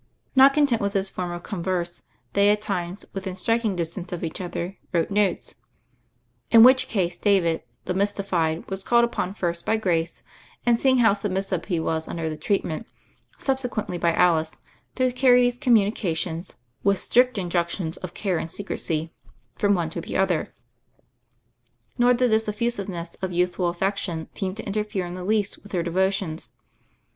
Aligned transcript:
Not 0.35 0.55
content 0.55 0.81
with 0.81 0.93
this 0.93 1.09
form 1.09 1.31
of 1.31 1.43
converse, 1.43 2.01
they 2.33 2.49
at 2.49 2.59
times, 2.59 3.05
within 3.13 3.35
striking 3.35 3.75
distance 3.75 4.11
of 4.11 4.23
each 4.23 4.41
other, 4.41 4.79
wrote 4.91 5.11
notes; 5.11 5.53
in 6.49 6.63
which 6.63 6.87
case 6.87 7.19
David, 7.19 7.61
the 7.85 7.93
mystified, 7.93 8.67
was 8.67 8.83
called 8.83 9.05
upon 9.05 9.35
first 9.35 9.63
by 9.63 9.77
Grace, 9.77 10.23
and, 10.65 10.79
seeing 10.79 10.97
how 10.97 11.13
submissive 11.13 11.65
he 11.65 11.79
was 11.79 12.07
under 12.07 12.31
the 12.31 12.35
treatment, 12.35 12.87
subse 13.37 13.69
quently 13.69 13.99
by 13.99 14.11
Alice, 14.13 14.57
to 14.95 15.11
carry 15.11 15.41
these 15.43 15.59
communications— 15.59 16.55
with 16.83 16.97
strict 16.97 17.37
injunctions 17.37 17.97
of 17.97 18.15
care 18.15 18.39
and 18.39 18.49
secrecy— 18.49 19.13
from 19.59 19.75
one 19.75 19.91
to 19.91 20.01
the 20.01 20.17
other. 20.17 20.55
Nor 21.99 22.15
did 22.15 22.31
this 22.31 22.47
effusiveness 22.49 23.13
of 23.21 23.33
youthful 23.33 23.67
affection 23.69 24.29
seem 24.33 24.55
to 24.55 24.65
interfere 24.65 25.05
in 25.05 25.13
the 25.13 25.23
least 25.23 25.61
with 25.61 25.71
their 25.71 25.83
devo 25.83 26.11
tions. 26.11 26.49